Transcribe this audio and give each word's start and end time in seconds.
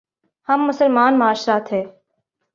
ہم 0.49 0.59
مسلمان 0.67 1.19
معاشرہ 1.19 1.59
تھے۔ 1.67 1.81